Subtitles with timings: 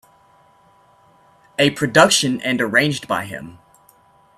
[1.59, 3.59] A production and arranged by him.